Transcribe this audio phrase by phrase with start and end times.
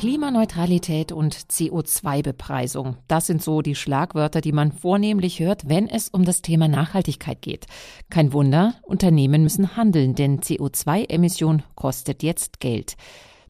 [0.00, 2.96] Klimaneutralität und CO2-Bepreisung.
[3.06, 7.42] Das sind so die Schlagwörter, die man vornehmlich hört, wenn es um das Thema Nachhaltigkeit
[7.42, 7.66] geht.
[8.08, 12.96] Kein Wunder, Unternehmen müssen handeln, denn CO2-Emission kostet jetzt Geld.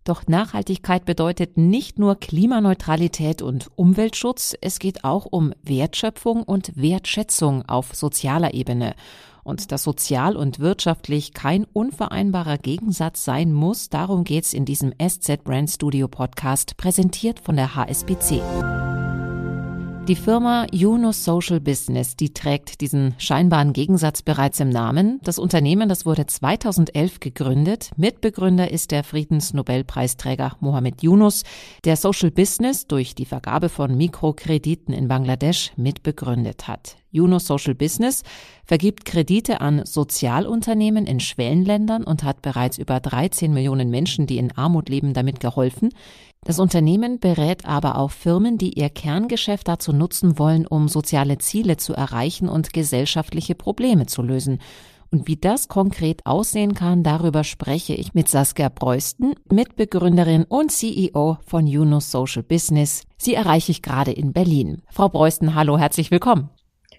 [0.02, 7.68] Doch Nachhaltigkeit bedeutet nicht nur Klimaneutralität und Umweltschutz, es geht auch um Wertschöpfung und Wertschätzung
[7.68, 8.96] auf sozialer Ebene
[9.42, 15.44] und dass sozial und wirtschaftlich kein unvereinbarer Gegensatz sein muss, darum geht's in diesem SZ
[15.44, 18.40] Brand Studio Podcast, präsentiert von der HSBC.
[20.10, 25.20] Die Firma Juno Social Business, die trägt diesen scheinbaren Gegensatz bereits im Namen.
[25.22, 27.92] Das Unternehmen, das wurde 2011 gegründet.
[27.96, 31.44] Mitbegründer ist der Friedensnobelpreisträger Mohammed Yunus,
[31.84, 36.96] der Social Business durch die Vergabe von Mikrokrediten in Bangladesch mitbegründet hat.
[37.12, 38.24] Juno Social Business
[38.64, 44.50] vergibt Kredite an Sozialunternehmen in Schwellenländern und hat bereits über 13 Millionen Menschen, die in
[44.56, 45.90] Armut leben, damit geholfen.
[46.44, 51.76] Das Unternehmen berät aber auch Firmen, die ihr Kerngeschäft dazu nutzen wollen, um soziale Ziele
[51.76, 54.58] zu erreichen und gesellschaftliche Probleme zu lösen.
[55.10, 61.38] Und wie das konkret aussehen kann, darüber spreche ich mit Saskia Breusten, Mitbegründerin und CEO
[61.44, 63.02] von Juno Social Business.
[63.18, 64.82] Sie erreiche ich gerade in Berlin.
[64.88, 66.48] Frau Breusten, hallo, herzlich willkommen.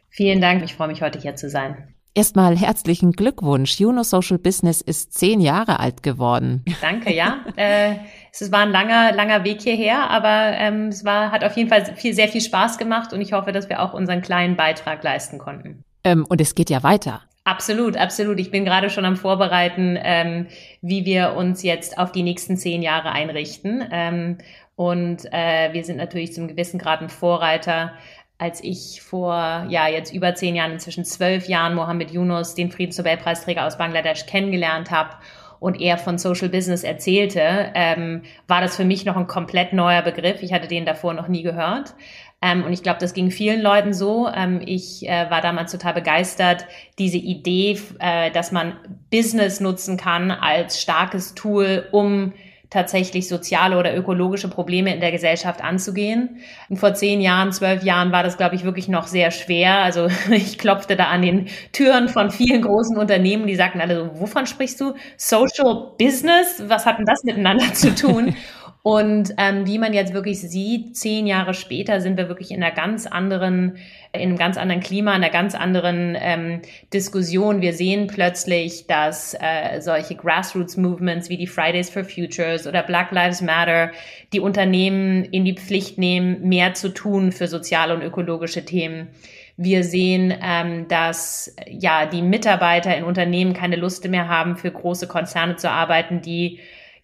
[0.09, 1.95] Vielen Dank, ich freue mich heute hier zu sein.
[2.13, 3.79] Erstmal herzlichen Glückwunsch.
[3.79, 6.65] Juno Social Business ist zehn Jahre alt geworden.
[6.81, 7.39] Danke, ja.
[7.55, 7.95] äh,
[8.33, 11.95] es war ein langer, langer Weg hierher, aber ähm, es war, hat auf jeden Fall
[11.95, 15.37] viel, sehr viel Spaß gemacht und ich hoffe, dass wir auch unseren kleinen Beitrag leisten
[15.37, 15.85] konnten.
[16.03, 17.21] Ähm, und es geht ja weiter.
[17.45, 18.39] Absolut, absolut.
[18.41, 20.47] Ich bin gerade schon am Vorbereiten, ähm,
[20.81, 23.83] wie wir uns jetzt auf die nächsten zehn Jahre einrichten.
[23.89, 24.37] Ähm,
[24.75, 27.93] und äh, wir sind natürlich zum gewissen Grad ein Vorreiter
[28.41, 33.67] als ich vor ja jetzt über zehn Jahren, inzwischen zwölf Jahren, Mohammed Yunus, den Friedensnobelpreisträger
[33.67, 35.11] aus Bangladesch, kennengelernt habe
[35.59, 40.01] und er von Social Business erzählte, ähm, war das für mich noch ein komplett neuer
[40.01, 40.41] Begriff.
[40.41, 41.93] Ich hatte den davor noch nie gehört.
[42.41, 44.27] Ähm, und ich glaube, das ging vielen Leuten so.
[44.27, 46.65] Ähm, ich äh, war damals total begeistert,
[46.97, 48.73] diese Idee, äh, dass man
[49.11, 52.33] Business nutzen kann als starkes Tool, um
[52.71, 56.37] tatsächlich soziale oder ökologische Probleme in der Gesellschaft anzugehen.
[56.69, 59.79] Und vor zehn Jahren, zwölf Jahren war das, glaube ich, wirklich noch sehr schwer.
[59.79, 64.21] Also ich klopfte da an den Türen von vielen großen Unternehmen, die sagten alle so,
[64.21, 64.93] wovon sprichst du?
[65.17, 66.63] Social Business?
[66.65, 68.35] Was hat denn das miteinander zu tun?
[68.83, 72.73] Und ähm, wie man jetzt wirklich sieht, zehn Jahre später sind wir wirklich in einer
[72.73, 73.77] ganz anderen,
[74.11, 76.61] in einem ganz anderen Klima, in einer ganz anderen ähm,
[76.91, 77.61] Diskussion.
[77.61, 83.41] Wir sehen plötzlich, dass äh, solche Grassroots-Movements wie die Fridays for Futures oder Black Lives
[83.41, 83.91] Matter
[84.33, 89.09] die Unternehmen in die Pflicht nehmen, mehr zu tun für soziale und ökologische Themen.
[89.57, 95.07] Wir sehen, ähm, dass ja die Mitarbeiter in Unternehmen keine Lust mehr haben, für große
[95.07, 96.59] Konzerne zu arbeiten, die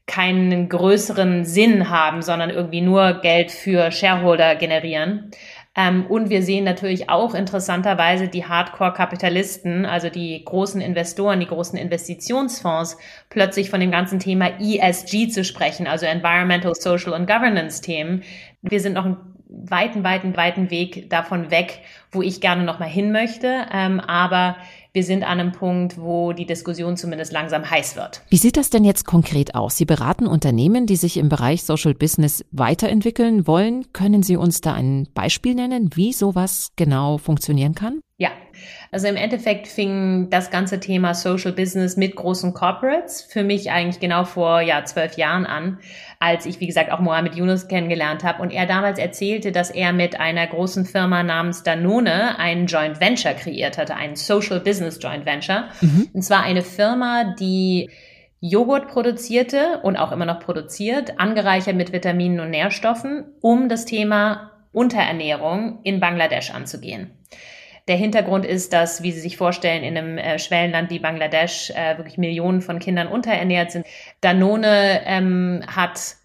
[0.08, 5.32] keinen größeren Sinn haben, sondern irgendwie nur Geld für Shareholder generieren.
[5.78, 11.78] Ähm, und wir sehen natürlich auch interessanterweise die Hardcore-Kapitalisten, also die großen Investoren, die großen
[11.78, 12.98] Investitionsfonds,
[13.30, 18.24] plötzlich von dem ganzen Thema ESG zu sprechen, also Environmental, Social und Governance-Themen.
[18.64, 21.80] Wir sind noch einen weiten, weiten, weiten Weg davon weg,
[22.12, 23.66] wo ich gerne noch mal hin möchte.
[23.72, 24.58] Ähm, aber
[24.94, 28.24] wir sind an einem Punkt, wo die Diskussion zumindest langsam heiß wird.
[28.30, 29.78] Wie sieht das denn jetzt konkret aus?
[29.78, 33.86] Sie beraten Unternehmen, die sich im Bereich Social Business weiterentwickeln wollen.
[33.94, 38.00] Können Sie uns da ein Beispiel nennen, wie sowas genau funktionieren kann?
[38.18, 38.30] Ja,
[38.92, 44.00] also im Endeffekt fing das ganze Thema Social Business mit großen Corporates für mich eigentlich
[44.00, 45.80] genau vor ja zwölf Jahren an,
[46.20, 49.94] als ich wie gesagt auch Mohammed Yunus kennengelernt habe und er damals erzählte, dass er
[49.94, 55.26] mit einer großen Firma namens Danone einen Joint Venture kreiert hatte, einen Social Business Joint
[55.26, 55.66] Venture.
[55.82, 56.10] Mhm.
[56.14, 57.90] Und zwar eine Firma, die
[58.40, 64.52] Joghurt produzierte und auch immer noch produziert, angereichert mit Vitaminen und Nährstoffen, um das Thema
[64.72, 67.12] Unterernährung in Bangladesch anzugehen.
[67.88, 71.98] Der Hintergrund ist, dass, wie Sie sich vorstellen, in einem äh, Schwellenland wie Bangladesch äh,
[71.98, 73.86] wirklich Millionen von Kindern unterernährt sind.
[74.20, 76.17] Danone ähm, hat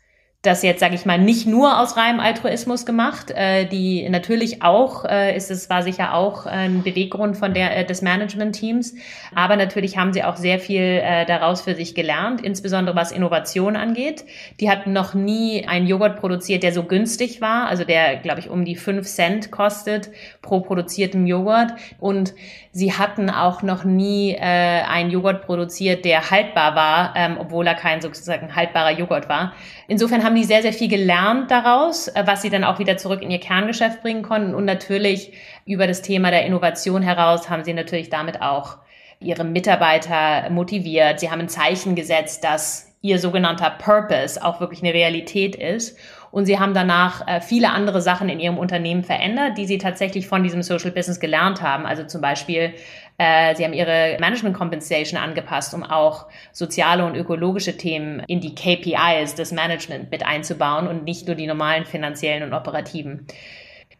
[0.43, 3.31] das jetzt, sage ich mal, nicht nur aus reinem Altruismus gemacht.
[3.31, 7.85] Äh, die natürlich auch äh, ist es war sicher auch ein Beweggrund von der äh,
[7.85, 8.95] des Management-Teams,
[9.37, 13.77] aber natürlich haben sie auch sehr viel äh, daraus für sich gelernt, insbesondere was Innovation
[13.77, 14.25] angeht.
[14.59, 18.51] Die hatten noch nie einen Joghurt produziert, der so günstig war, also der, glaube ich,
[18.51, 20.11] um die fünf Cent kostet
[20.43, 22.35] pro produziertem Joghurt und
[22.73, 27.75] sie hatten auch noch nie äh, einen Joghurt produziert, der haltbar war, ähm, obwohl er
[27.75, 29.53] kein sozusagen haltbarer Joghurt war.
[29.87, 33.23] Insofern haben die sehr, sehr viel gelernt daraus, äh, was sie dann auch wieder zurück
[33.23, 34.55] in ihr Kerngeschäft bringen konnten.
[34.55, 35.33] Und natürlich
[35.65, 38.79] über das Thema der Innovation heraus haben sie natürlich damit auch
[39.21, 41.21] ihre Mitarbeiter motiviert.
[41.21, 45.99] Sie haben ein Zeichen gesetzt, dass ihr sogenannter Purpose auch wirklich eine Realität ist.
[46.31, 50.27] Und sie haben danach äh, viele andere Sachen in ihrem Unternehmen verändert, die sie tatsächlich
[50.27, 51.85] von diesem Social Business gelernt haben.
[51.85, 52.73] Also zum Beispiel,
[53.23, 58.53] äh, sie haben ihre Management Compensation angepasst, um auch soziale und ökologische Themen in die
[58.53, 63.29] KPIs des Management mit einzubauen und nicht nur die normalen finanziellen und operativen.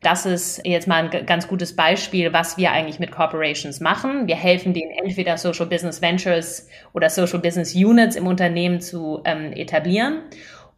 [0.01, 4.27] Das ist jetzt mal ein ganz gutes Beispiel, was wir eigentlich mit Corporations machen.
[4.27, 9.53] Wir helfen denen entweder Social Business Ventures oder Social Business Units im Unternehmen zu ähm,
[9.53, 10.23] etablieren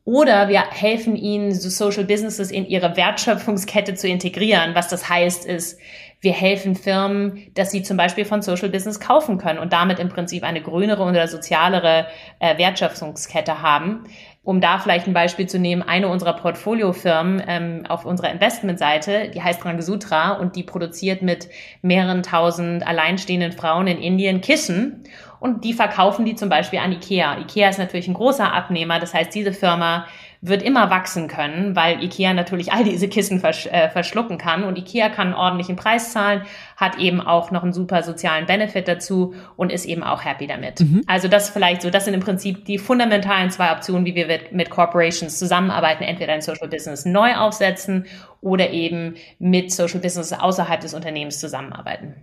[0.04, 4.74] oder wir helfen ihnen, so Social Businesses in ihre Wertschöpfungskette zu integrieren.
[4.74, 5.80] Was das heißt, ist,
[6.24, 10.08] wir helfen Firmen, dass sie zum Beispiel von Social Business kaufen können und damit im
[10.08, 12.06] Prinzip eine grünere oder sozialere
[12.40, 14.04] äh, Wertschöpfungskette haben.
[14.42, 19.42] Um da vielleicht ein Beispiel zu nehmen, eine unserer Portfoliofirmen ähm, auf unserer Investmentseite, die
[19.42, 21.48] heißt Rangasutra und die produziert mit
[21.80, 25.04] mehreren tausend alleinstehenden Frauen in Indien Kissen
[25.40, 27.38] und die verkaufen die zum Beispiel an Ikea.
[27.38, 30.06] Ikea ist natürlich ein großer Abnehmer, das heißt, diese Firma
[30.46, 34.76] wird immer wachsen können, weil Ikea natürlich all diese Kissen versch äh, verschlucken kann und
[34.76, 36.42] Ikea kann einen ordentlichen Preis zahlen,
[36.76, 40.80] hat eben auch noch einen super sozialen Benefit dazu und ist eben auch happy damit.
[40.80, 41.02] Mhm.
[41.06, 44.52] Also das vielleicht so, das sind im Prinzip die fundamentalen zwei Optionen, wie wir mit,
[44.52, 48.04] mit Corporations zusammenarbeiten, entweder ein Social Business neu aufsetzen
[48.42, 52.14] oder eben mit Social Business außerhalb des Unternehmens zusammenarbeiten.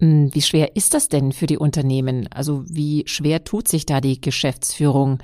[0.00, 2.28] Hm, wie schwer ist das denn für die Unternehmen?
[2.34, 5.20] Also wie schwer tut sich da die Geschäftsführung?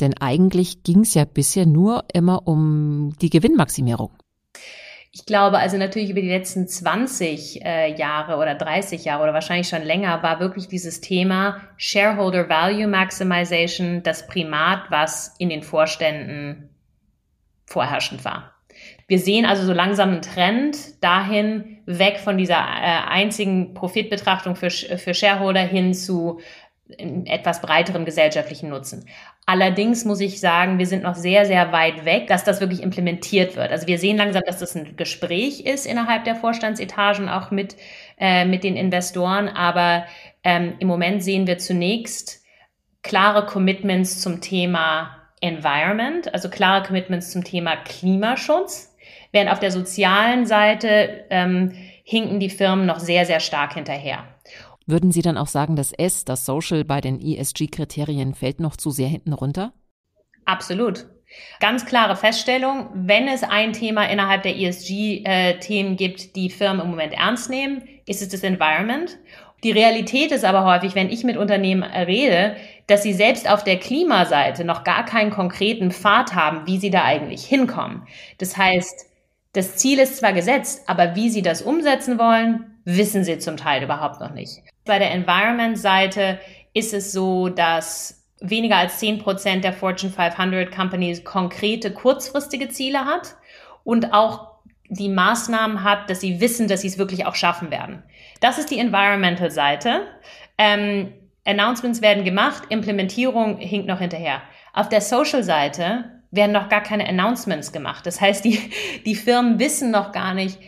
[0.00, 4.10] Denn eigentlich ging es ja bisher nur immer um die Gewinnmaximierung.
[5.16, 9.68] Ich glaube also natürlich über die letzten 20 äh, Jahre oder 30 Jahre oder wahrscheinlich
[9.68, 16.68] schon länger war wirklich dieses Thema Shareholder Value Maximization das Primat, was in den Vorständen
[17.64, 18.54] vorherrschend war.
[19.06, 24.70] Wir sehen also so langsam einen Trend dahin, weg von dieser äh, einzigen Profitbetrachtung für,
[24.70, 26.40] für Shareholder hin zu
[26.88, 29.06] etwas breiterem gesellschaftlichen Nutzen.
[29.46, 33.56] Allerdings muss ich sagen, wir sind noch sehr, sehr weit weg, dass das wirklich implementiert
[33.56, 33.70] wird.
[33.70, 37.76] Also wir sehen langsam, dass das ein Gespräch ist innerhalb der Vorstandsetagen, auch mit,
[38.18, 39.48] äh, mit den Investoren.
[39.48, 40.04] Aber
[40.44, 42.42] ähm, im Moment sehen wir zunächst
[43.02, 48.94] klare Commitments zum Thema Environment, also klare Commitments zum Thema Klimaschutz,
[49.32, 51.72] während auf der sozialen Seite ähm,
[52.02, 54.24] hinken die Firmen noch sehr, sehr stark hinterher.
[54.86, 58.90] Würden Sie dann auch sagen, dass S, das Social bei den ESG-Kriterien fällt noch zu
[58.90, 59.72] sehr hinten runter?
[60.44, 61.06] Absolut.
[61.58, 66.90] Ganz klare Feststellung, wenn es ein Thema innerhalb der ESG-Themen äh, gibt, die Firmen im
[66.90, 69.18] Moment ernst nehmen, ist es das Environment.
[69.64, 73.78] Die Realität ist aber häufig, wenn ich mit Unternehmen rede, dass sie selbst auf der
[73.78, 78.06] Klimaseite noch gar keinen konkreten Pfad haben, wie sie da eigentlich hinkommen.
[78.36, 79.06] Das heißt,
[79.54, 83.82] das Ziel ist zwar gesetzt, aber wie sie das umsetzen wollen, wissen sie zum Teil
[83.82, 84.62] überhaupt noch nicht.
[84.84, 86.38] Bei der Environment-Seite
[86.72, 93.36] ist es so, dass weniger als 10% der Fortune 500 Companies konkrete kurzfristige Ziele hat
[93.84, 94.54] und auch
[94.88, 98.02] die Maßnahmen hat, dass sie wissen, dass sie es wirklich auch schaffen werden.
[98.40, 100.02] Das ist die Environmental-Seite.
[100.58, 101.12] Ähm,
[101.46, 104.42] Announcements werden gemacht, Implementierung hinkt noch hinterher.
[104.72, 108.06] Auf der Social-Seite werden noch gar keine Announcements gemacht.
[108.06, 108.58] Das heißt, die,
[109.06, 110.58] die Firmen wissen noch gar nicht,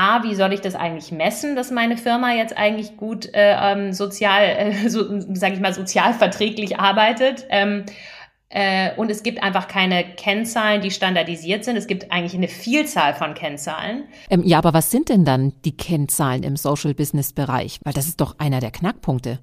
[0.00, 3.92] A, wie soll ich das eigentlich messen, dass meine Firma jetzt eigentlich gut äh, ähm,
[3.92, 7.46] sozial, äh, so, sage ich mal, sozial verträglich arbeitet.
[7.50, 7.84] Ähm,
[8.48, 11.76] äh, und es gibt einfach keine Kennzahlen, die standardisiert sind.
[11.76, 14.04] Es gibt eigentlich eine Vielzahl von Kennzahlen.
[14.30, 17.78] Ähm, ja, aber was sind denn dann die Kennzahlen im Social Business Bereich?
[17.84, 19.38] Weil das ist doch einer der Knackpunkte.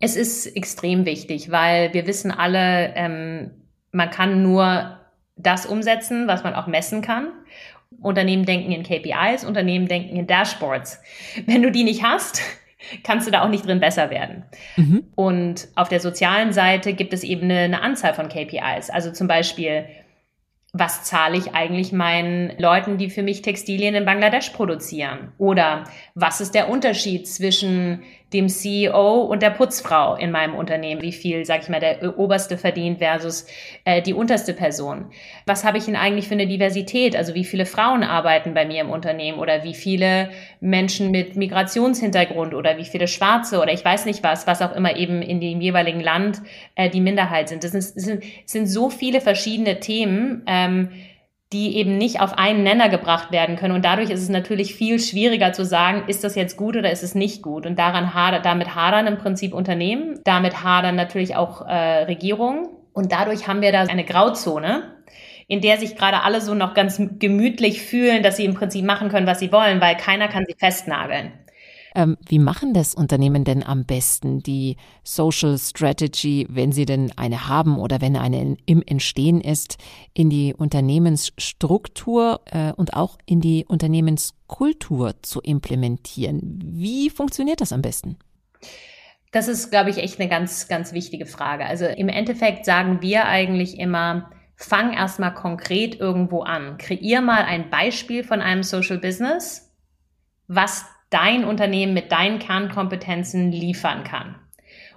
[0.00, 3.50] Es ist extrem wichtig, weil wir wissen alle, ähm,
[3.92, 4.98] man kann nur
[5.36, 7.28] das umsetzen, was man auch messen kann.
[8.00, 11.00] Unternehmen denken in KPIs, Unternehmen denken in Dashboards.
[11.46, 12.42] Wenn du die nicht hast,
[13.04, 14.44] kannst du da auch nicht drin besser werden.
[14.76, 15.04] Mhm.
[15.14, 18.90] Und auf der sozialen Seite gibt es eben eine, eine Anzahl von KPIs.
[18.90, 19.86] Also zum Beispiel,
[20.72, 25.32] was zahle ich eigentlich meinen Leuten, die für mich Textilien in Bangladesch produzieren?
[25.38, 25.84] Oder
[26.14, 28.02] was ist der Unterschied zwischen
[28.32, 32.56] dem CEO und der Putzfrau in meinem Unternehmen, wie viel, sag ich mal, der oberste
[32.56, 33.46] verdient versus
[33.84, 35.06] äh, die unterste Person.
[35.46, 37.16] Was habe ich denn eigentlich für eine Diversität?
[37.16, 42.54] Also wie viele Frauen arbeiten bei mir im Unternehmen oder wie viele Menschen mit Migrationshintergrund
[42.54, 45.60] oder wie viele Schwarze oder ich weiß nicht was, was auch immer eben in dem
[45.60, 46.42] jeweiligen Land
[46.74, 47.64] äh, die Minderheit sind.
[47.64, 50.42] Das sind, sind, sind so viele verschiedene Themen.
[50.46, 50.88] Ähm,
[51.52, 53.74] die eben nicht auf einen Nenner gebracht werden können.
[53.74, 57.02] Und dadurch ist es natürlich viel schwieriger zu sagen, ist das jetzt gut oder ist
[57.02, 57.66] es nicht gut?
[57.66, 62.68] Und daran hadern, damit hadern im Prinzip Unternehmen, damit hadern natürlich auch äh, Regierungen.
[62.92, 64.96] Und dadurch haben wir da eine Grauzone,
[65.48, 69.08] in der sich gerade alle so noch ganz gemütlich fühlen, dass sie im Prinzip machen
[69.08, 71.32] können, was sie wollen, weil keiner kann sie festnageln.
[71.94, 77.48] Ähm, wie machen das Unternehmen denn am besten, die Social Strategy, wenn sie denn eine
[77.48, 79.78] haben oder wenn eine im Entstehen ist,
[80.14, 86.60] in die Unternehmensstruktur äh, und auch in die Unternehmenskultur zu implementieren?
[86.64, 88.16] Wie funktioniert das am besten?
[89.32, 91.64] Das ist, glaube ich, echt eine ganz, ganz wichtige Frage.
[91.64, 96.76] Also im Endeffekt sagen wir eigentlich immer, fang erstmal konkret irgendwo an.
[96.78, 99.72] Kreier mal ein Beispiel von einem Social Business,
[100.48, 104.36] was dein Unternehmen mit deinen Kernkompetenzen liefern kann.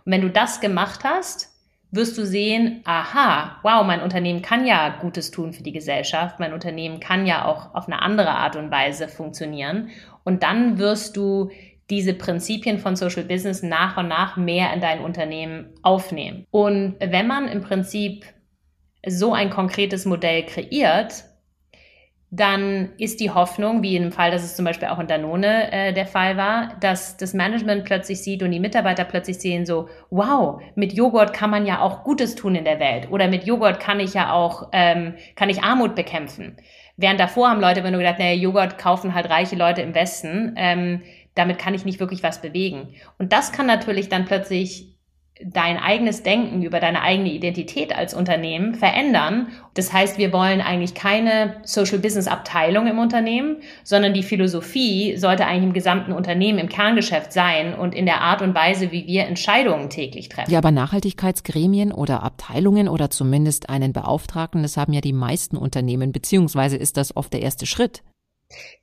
[0.05, 1.51] Und wenn du das gemacht hast,
[1.91, 6.53] wirst du sehen, aha, wow, mein Unternehmen kann ja Gutes tun für die Gesellschaft, mein
[6.53, 9.89] Unternehmen kann ja auch auf eine andere Art und Weise funktionieren.
[10.24, 11.51] Und dann wirst du
[11.89, 16.45] diese Prinzipien von Social Business nach und nach mehr in dein Unternehmen aufnehmen.
[16.50, 18.25] Und wenn man im Prinzip
[19.07, 21.25] so ein konkretes Modell kreiert,
[22.36, 25.94] dann ist die Hoffnung, wie dem Fall, dass es zum Beispiel auch in Danone äh,
[25.94, 30.62] der Fall war, dass das Management plötzlich sieht und die Mitarbeiter plötzlich sehen so, wow,
[30.75, 34.00] mit Joghurt kann man ja auch Gutes tun in der Welt oder mit Joghurt kann
[34.00, 36.58] ich ja auch, ähm, kann ich Armut bekämpfen.
[36.98, 40.56] Während davor haben Leute immer nur gedacht, naja, Joghurt kaufen halt reiche Leute im Westen,
[40.58, 41.04] ähm,
[41.36, 42.96] damit kann ich nicht wirklich was bewegen.
[43.18, 44.94] Und das kann natürlich dann plötzlich
[45.44, 49.50] dein eigenes Denken über deine eigene Identität als Unternehmen verändern.
[49.74, 55.46] Das heißt, wir wollen eigentlich keine Social Business Abteilung im Unternehmen, sondern die Philosophie sollte
[55.46, 59.25] eigentlich im gesamten Unternehmen im Kerngeschäft sein und in der Art und Weise, wie wir
[59.25, 60.51] Entscheidungen täglich treffen.
[60.51, 66.13] Ja, aber Nachhaltigkeitsgremien oder Abteilungen oder zumindest einen Beauftragten, das haben ja die meisten Unternehmen,
[66.13, 68.04] beziehungsweise ist das oft der erste Schritt.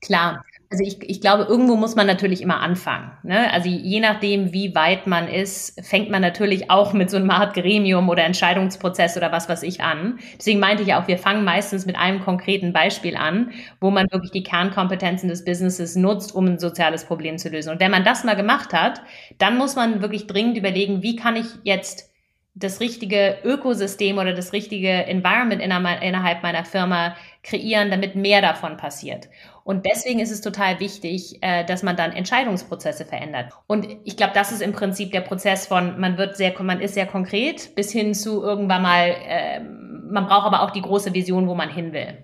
[0.02, 3.12] Klar, also ich, ich glaube, irgendwo muss man natürlich immer anfangen.
[3.24, 3.52] Ne?
[3.52, 7.52] Also je nachdem, wie weit man ist, fängt man natürlich auch mit so einem Art
[7.52, 10.18] Gremium oder Entscheidungsprozess oder was weiß ich an.
[10.38, 13.50] Deswegen meinte ich auch, wir fangen meistens mit einem konkreten Beispiel an,
[13.82, 17.70] wo man wirklich die Kernkompetenzen des Businesses nutzt, um ein soziales Problem zu lösen.
[17.70, 19.02] Und wenn man das mal gemacht hat,
[19.36, 22.10] dann muss man wirklich dringend überlegen, wie kann ich jetzt
[22.54, 29.28] das richtige Ökosystem oder das richtige Environment innerhalb meiner Firma kreieren, damit mehr davon passiert.
[29.64, 33.52] Und deswegen ist es total wichtig, äh, dass man dann Entscheidungsprozesse verändert.
[33.66, 36.94] Und ich glaube, das ist im Prinzip der Prozess von, man wird sehr, man ist
[36.94, 41.46] sehr konkret bis hin zu irgendwann mal, äh, man braucht aber auch die große Vision,
[41.46, 42.18] wo man hin will.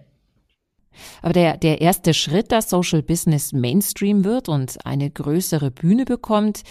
[1.23, 6.63] Aber der, der erste Schritt, dass Social Business Mainstream wird und eine größere Bühne bekommt,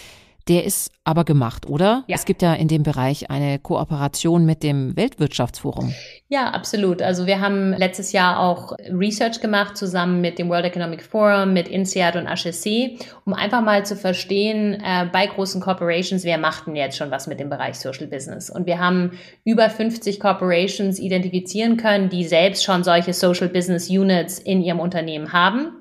[0.48, 2.04] der ist aber gemacht, oder?
[2.08, 2.16] Ja.
[2.16, 5.94] Es gibt ja in dem Bereich eine Kooperation mit dem Weltwirtschaftsforum.
[6.28, 7.02] Ja, absolut.
[7.02, 11.68] Also wir haben letztes Jahr auch Research gemacht zusammen mit dem World Economic Forum, mit
[11.68, 16.76] INSEAD und HSC, um einfach mal zu verstehen, äh, bei großen Corporations, wer macht denn
[16.76, 18.50] jetzt schon was mit dem Bereich Social Business?
[18.50, 19.12] Und wir haben
[19.46, 25.32] über 50 Corporations identifizieren können, die selbst schon solche Social Business Units in ihrem Unternehmen
[25.32, 25.72] haben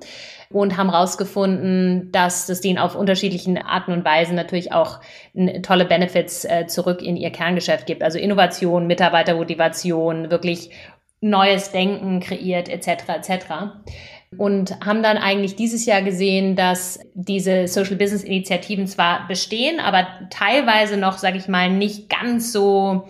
[0.51, 5.01] und haben herausgefunden, dass das denen auf unterschiedlichen Arten und Weisen natürlich auch
[5.63, 8.03] tolle Benefits äh, zurück in ihr Kerngeschäft gibt.
[8.03, 10.71] Also Innovation, Mitarbeitermotivation, wirklich
[11.21, 13.09] neues Denken kreiert, etc.
[13.09, 13.47] etc.
[14.37, 20.07] Und haben dann eigentlich dieses Jahr gesehen, dass diese Social Business Initiativen zwar bestehen, aber
[20.31, 23.09] teilweise noch, sage ich mal, nicht ganz so,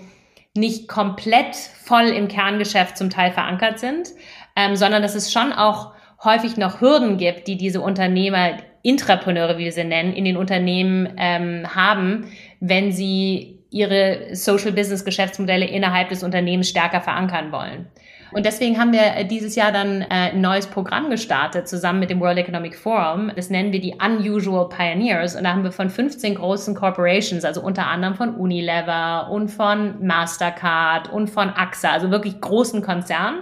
[0.54, 4.10] nicht komplett voll im Kerngeschäft zum Teil verankert sind,
[4.54, 5.95] ähm, sondern dass es schon auch
[6.26, 11.08] häufig noch Hürden gibt, die diese Unternehmer, Intrapreneure, wie wir sie nennen, in den Unternehmen
[11.16, 12.26] ähm, haben,
[12.60, 17.86] wenn sie ihre Social Business Geschäftsmodelle innerhalb des Unternehmens stärker verankern wollen.
[18.32, 22.20] Und deswegen haben wir dieses Jahr dann äh, ein neues Programm gestartet, zusammen mit dem
[22.20, 23.30] World Economic Forum.
[23.34, 25.36] Das nennen wir die Unusual Pioneers.
[25.36, 30.04] Und da haben wir von 15 großen Corporations, also unter anderem von Unilever und von
[30.04, 33.40] Mastercard und von AXA, also wirklich großen Konzernen,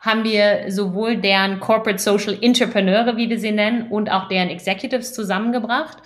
[0.00, 5.12] haben wir sowohl deren Corporate Social Entrepreneure, wie wir sie nennen, und auch deren Executives
[5.12, 5.98] zusammengebracht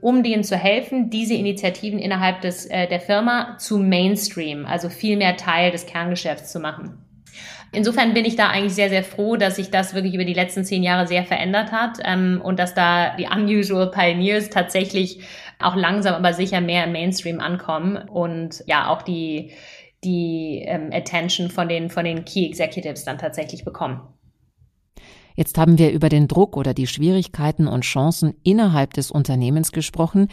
[0.00, 5.16] um denen zu helfen, diese Initiativen innerhalb des, äh, der Firma zu Mainstream, also viel
[5.16, 6.98] mehr Teil des Kerngeschäfts zu machen.
[7.72, 10.64] Insofern bin ich da eigentlich sehr, sehr froh, dass sich das wirklich über die letzten
[10.64, 15.20] zehn Jahre sehr verändert hat ähm, und dass da die Unusual Pioneers tatsächlich
[15.60, 19.52] auch langsam aber sicher mehr im Mainstream ankommen und ja auch die
[20.04, 24.00] die ähm, Attention von den, von den Key Executives dann tatsächlich bekommen.
[25.36, 30.28] Jetzt haben wir über den Druck oder die Schwierigkeiten und Chancen innerhalb des Unternehmens gesprochen.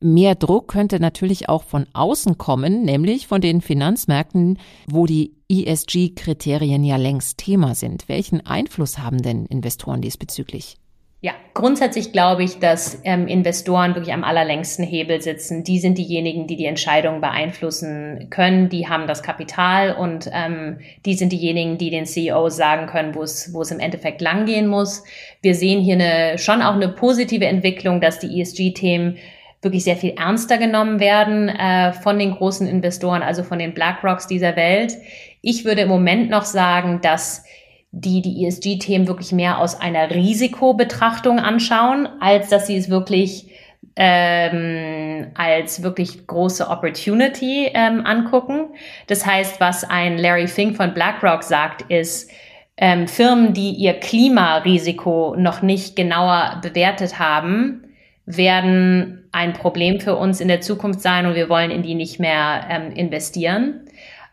[0.00, 6.82] Mehr Druck könnte natürlich auch von außen kommen, nämlich von den Finanzmärkten, wo die ESG-Kriterien
[6.82, 8.08] ja längst Thema sind.
[8.08, 10.76] Welchen Einfluss haben denn Investoren diesbezüglich?
[11.24, 15.62] Ja, grundsätzlich glaube ich, dass ähm, Investoren wirklich am allerlängsten Hebel sitzen.
[15.62, 18.70] Die sind diejenigen, die die Entscheidungen beeinflussen können.
[18.70, 23.22] Die haben das Kapital und ähm, die sind diejenigen, die den CEOs sagen können, wo
[23.22, 25.04] es, wo es im Endeffekt langgehen muss.
[25.42, 29.16] Wir sehen hier eine, schon auch eine positive Entwicklung, dass die ESG-Themen
[29.60, 34.26] wirklich sehr viel ernster genommen werden äh, von den großen Investoren, also von den BlackRocks
[34.26, 34.96] dieser Welt.
[35.40, 37.44] Ich würde im Moment noch sagen, dass
[37.92, 43.50] die die ESG-Themen wirklich mehr aus einer Risikobetrachtung anschauen, als dass sie es wirklich
[43.96, 48.68] ähm, als wirklich große Opportunity ähm, angucken.
[49.06, 52.30] Das heißt, was ein Larry Fink von BlackRock sagt, ist,
[52.78, 57.84] ähm, Firmen, die ihr Klimarisiko noch nicht genauer bewertet haben,
[58.24, 62.18] werden ein Problem für uns in der Zukunft sein und wir wollen in die nicht
[62.18, 63.80] mehr ähm, investieren.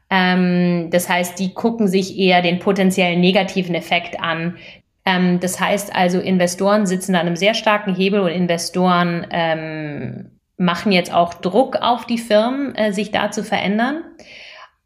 [0.10, 4.58] Ähm, das heißt, die gucken sich eher den potenziellen negativen Effekt an.
[5.06, 10.92] Ähm, das heißt also, Investoren sitzen an einem sehr starken Hebel und Investoren ähm, machen
[10.92, 14.04] jetzt auch Druck auf die Firmen, äh, sich da zu verändern.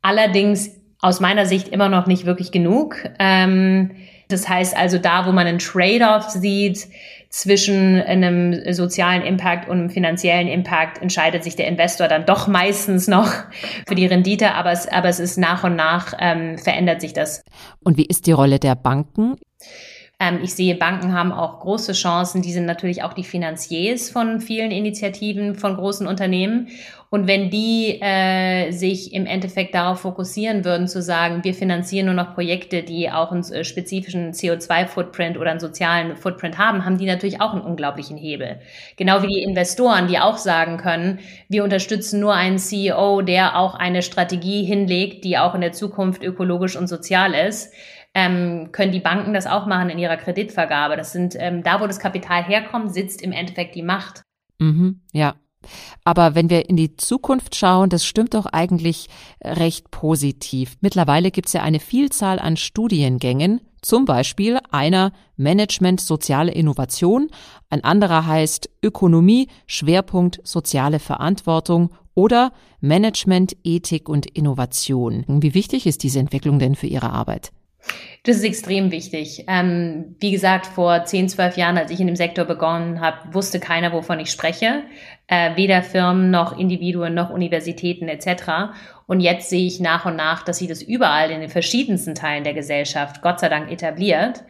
[0.01, 2.97] Allerdings aus meiner Sicht immer noch nicht wirklich genug.
[3.19, 3.91] Ähm,
[4.29, 6.87] das heißt also, da, wo man einen Trade-off sieht,
[7.33, 13.07] zwischen einem sozialen Impact und einem finanziellen Impact entscheidet sich der Investor dann doch meistens
[13.07, 13.27] noch
[13.87, 17.43] für die Rendite, aber es, aber es ist nach und nach ähm, verändert sich das.
[17.83, 19.37] Und wie ist die Rolle der Banken?
[20.19, 22.43] Ähm, ich sehe, Banken haben auch große Chancen.
[22.43, 26.67] Die sind natürlich auch die Finanziers von vielen Initiativen von großen Unternehmen.
[27.13, 32.15] Und wenn die äh, sich im Endeffekt darauf fokussieren würden, zu sagen, wir finanzieren nur
[32.15, 37.05] noch Projekte, die auch einen äh, spezifischen CO2-Footprint oder einen sozialen Footprint haben, haben die
[37.05, 38.61] natürlich auch einen unglaublichen Hebel.
[38.97, 43.75] Genau wie die Investoren, die auch sagen können, wir unterstützen nur einen CEO, der auch
[43.75, 47.71] eine Strategie hinlegt, die auch in der Zukunft ökologisch und sozial ist.
[48.15, 50.97] Ähm, können die Banken das auch machen in ihrer Kreditvergabe.
[50.97, 54.23] Das sind ähm, da, wo das Kapital herkommt, sitzt im Endeffekt die Macht.
[54.57, 55.35] Mhm, ja,
[56.03, 59.07] aber wenn wir in die Zukunft schauen, das stimmt doch eigentlich
[59.43, 60.77] recht positiv.
[60.81, 67.29] Mittlerweile gibt es ja eine Vielzahl an Studiengängen, zum Beispiel einer Management Soziale Innovation,
[67.69, 75.25] ein anderer heißt Ökonomie Schwerpunkt Soziale Verantwortung oder Management Ethik und Innovation.
[75.27, 77.51] Wie wichtig ist diese Entwicklung denn für Ihre Arbeit?
[78.25, 79.43] Das ist extrem wichtig.
[79.47, 83.59] Ähm, wie gesagt, vor 10, 12 Jahren, als ich in dem Sektor begonnen habe, wusste
[83.59, 84.83] keiner, wovon ich spreche.
[85.27, 88.71] Äh, weder Firmen noch Individuen noch Universitäten etc.
[89.07, 92.45] Und jetzt sehe ich nach und nach, dass sich das überall in den verschiedensten Teilen
[92.45, 94.43] der Gesellschaft Gott sei Dank etabliert.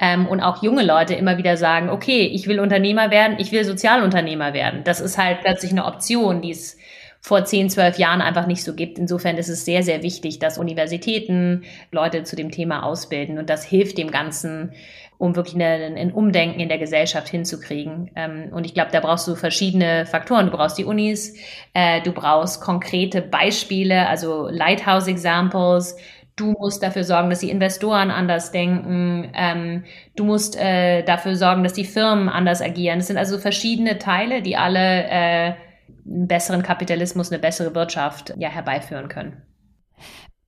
[0.00, 3.64] Ähm, und auch junge Leute immer wieder sagen, okay, ich will Unternehmer werden, ich will
[3.64, 4.82] Sozialunternehmer werden.
[4.82, 6.78] Das ist halt plötzlich eine Option, die es
[7.20, 8.98] vor 10, 12 Jahren einfach nicht so gibt.
[8.98, 13.64] Insofern ist es sehr, sehr wichtig, dass Universitäten Leute zu dem Thema ausbilden und das
[13.64, 14.72] hilft dem Ganzen,
[15.18, 18.10] um wirklich ein Umdenken in der Gesellschaft hinzukriegen.
[18.16, 20.46] Ähm, und ich glaube, da brauchst du verschiedene Faktoren.
[20.46, 21.36] Du brauchst die Unis,
[21.74, 25.96] äh, du brauchst konkrete Beispiele, also Lighthouse Examples,
[26.36, 29.30] Du musst dafür sorgen, dass die Investoren anders denken.
[29.34, 29.84] Ähm,
[30.16, 33.00] du musst äh, dafür sorgen, dass die Firmen anders agieren.
[33.00, 35.52] Es sind also verschiedene Teile, die alle äh,
[36.06, 39.42] einen besseren Kapitalismus, eine bessere Wirtschaft ja herbeiführen können.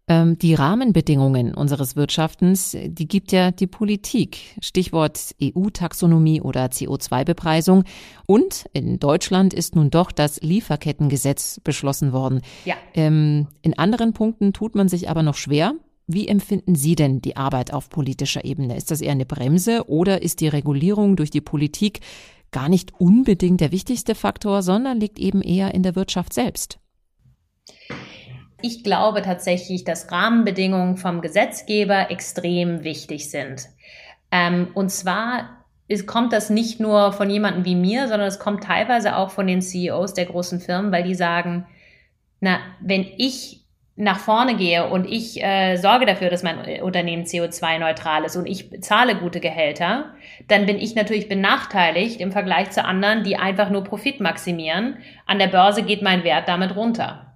[0.08, 4.56] Ähm, die Rahmenbedingungen unseres Wirtschaftens, die gibt ja die Politik.
[4.60, 7.84] Stichwort EU-Taxonomie oder CO2-Bepreisung.
[8.26, 12.42] Und in Deutschland ist nun doch das Lieferkettengesetz beschlossen worden.
[12.64, 12.74] Ja.
[12.94, 15.74] Ähm, in anderen Punkten tut man sich aber noch schwer.
[16.08, 18.76] Wie empfinden Sie denn die Arbeit auf politischer Ebene?
[18.76, 22.00] Ist das eher eine Bremse oder ist die Regulierung durch die Politik
[22.52, 26.78] gar nicht unbedingt der wichtigste Faktor, sondern liegt eben eher in der Wirtschaft selbst.
[28.60, 33.68] Ich glaube tatsächlich, dass Rahmenbedingungen vom Gesetzgeber extrem wichtig sind.
[34.30, 35.58] Ähm, und zwar
[36.06, 39.60] kommt das nicht nur von jemandem wie mir, sondern es kommt teilweise auch von den
[39.60, 41.66] CEOs der großen Firmen, weil die sagen,
[42.40, 43.62] na, wenn ich
[43.96, 48.46] nach vorne gehe und ich äh, sorge dafür, dass mein äh, Unternehmen CO2-neutral ist und
[48.46, 50.14] ich zahle gute Gehälter,
[50.48, 54.96] dann bin ich natürlich benachteiligt im Vergleich zu anderen, die einfach nur Profit maximieren.
[55.26, 57.32] An der Börse geht mein Wert damit runter.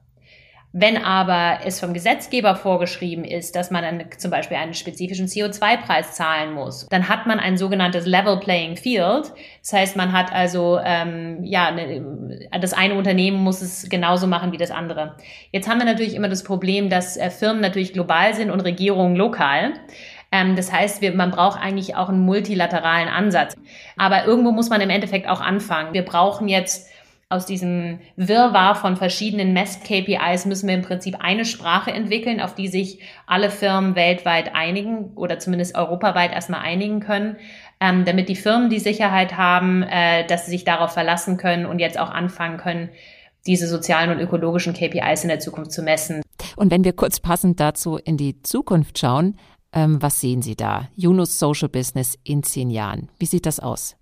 [0.78, 6.12] Wenn aber es vom Gesetzgeber vorgeschrieben ist, dass man eine, zum Beispiel einen spezifischen CO2-Preis
[6.12, 9.32] zahlen muss, dann hat man ein sogenanntes Level Playing Field.
[9.62, 14.52] Das heißt, man hat also, ähm, ja, ne, das eine Unternehmen muss es genauso machen
[14.52, 15.16] wie das andere.
[15.50, 19.16] Jetzt haben wir natürlich immer das Problem, dass äh, Firmen natürlich global sind und Regierungen
[19.16, 19.72] lokal.
[20.30, 23.54] Ähm, das heißt, wir, man braucht eigentlich auch einen multilateralen Ansatz.
[23.96, 25.94] Aber irgendwo muss man im Endeffekt auch anfangen.
[25.94, 26.90] Wir brauchen jetzt
[27.28, 32.68] aus diesem Wirrwarr von verschiedenen Mess-KPIs müssen wir im Prinzip eine Sprache entwickeln, auf die
[32.68, 37.36] sich alle Firmen weltweit einigen oder zumindest europaweit erstmal einigen können.
[37.78, 41.78] ähm, damit die Firmen die Sicherheit haben, äh, dass sie sich darauf verlassen können und
[41.78, 42.88] jetzt auch anfangen können,
[43.46, 46.22] diese sozialen und ökologischen KPIs in der Zukunft zu messen.
[46.56, 49.36] Und wenn wir kurz passend dazu in die Zukunft schauen,
[49.74, 50.88] ähm, was sehen Sie da?
[50.96, 53.10] Yunus Social Business in zehn Jahren.
[53.18, 53.94] Wie sieht das aus?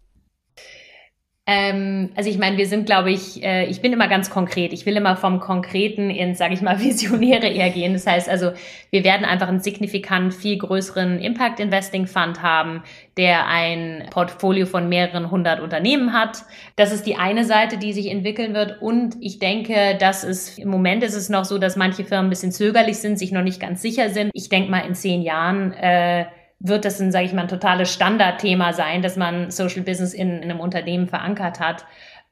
[1.46, 4.72] Ähm, also ich meine, wir sind, glaube ich, äh, ich bin immer ganz konkret.
[4.72, 7.92] Ich will immer vom Konkreten ins, sage ich mal, Visionäre eher gehen.
[7.92, 8.52] Das heißt also,
[8.90, 12.82] wir werden einfach einen signifikant viel größeren Impact Investing Fund haben,
[13.18, 16.44] der ein Portfolio von mehreren hundert Unternehmen hat.
[16.76, 18.80] Das ist die eine Seite, die sich entwickeln wird.
[18.80, 22.30] Und ich denke, dass es im Moment ist es noch so, dass manche Firmen ein
[22.30, 24.30] bisschen zögerlich sind, sich noch nicht ganz sicher sind.
[24.32, 26.24] Ich denke mal, in zehn Jahren äh,
[26.60, 30.42] wird das ein, sage ich mal, ein totales Standardthema sein, dass man Social Business in,
[30.42, 31.84] in einem Unternehmen verankert hat.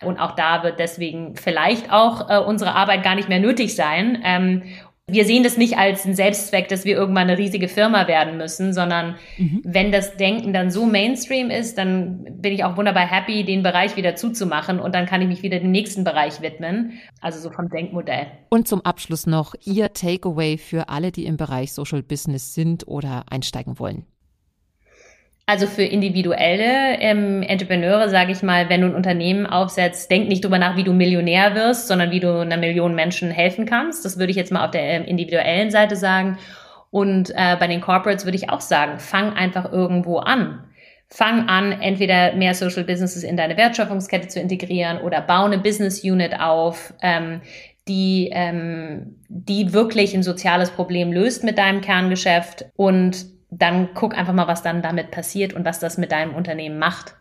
[0.03, 4.21] Und auch da wird deswegen vielleicht auch äh, unsere Arbeit gar nicht mehr nötig sein.
[4.25, 4.63] Ähm,
[5.09, 8.73] wir sehen das nicht als einen Selbstzweck, dass wir irgendwann eine riesige Firma werden müssen,
[8.73, 9.61] sondern mhm.
[9.65, 13.97] wenn das Denken dann so Mainstream ist, dann bin ich auch wunderbar happy, den Bereich
[13.97, 16.93] wieder zuzumachen und dann kann ich mich wieder dem nächsten Bereich widmen.
[17.21, 18.29] Also so vom Denkmodell.
[18.49, 23.25] Und zum Abschluss noch Ihr Takeaway für alle, die im Bereich Social Business sind oder
[23.29, 24.07] einsteigen wollen.
[25.45, 30.45] Also für individuelle ähm, Entrepreneure sage ich mal, wenn du ein Unternehmen aufsetzt, denk nicht
[30.45, 34.05] drüber nach, wie du Millionär wirst, sondern wie du einer Million Menschen helfen kannst.
[34.05, 36.39] Das würde ich jetzt mal auf der ähm, individuellen Seite sagen.
[36.91, 40.65] Und äh, bei den Corporates würde ich auch sagen, fang einfach irgendwo an.
[41.09, 46.05] Fang an, entweder mehr Social Businesses in deine Wertschöpfungskette zu integrieren oder bau eine Business
[46.05, 47.41] Unit auf, ähm,
[47.89, 54.33] die, ähm, die wirklich ein soziales Problem löst mit deinem Kerngeschäft und dann guck einfach
[54.33, 57.15] mal, was dann damit passiert und was das mit deinem Unternehmen macht.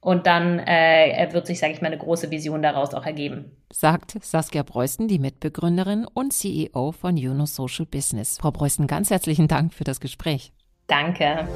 [0.00, 3.56] Und dann äh, wird sich, sage ich mal, eine große Vision daraus auch ergeben.
[3.72, 8.38] Sagt Saskia Preußen, die Mitbegründerin und CEO von Juno Social Business.
[8.38, 10.52] Frau Preußen, ganz herzlichen Dank für das Gespräch.
[10.88, 11.46] Danke.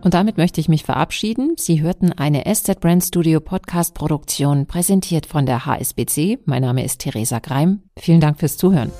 [0.00, 1.54] Und damit möchte ich mich verabschieden.
[1.56, 6.38] Sie hörten eine SZ Brand Studio Podcast Produktion, präsentiert von der HSBC.
[6.44, 7.82] Mein Name ist Theresa Greim.
[7.98, 8.92] Vielen Dank fürs Zuhören.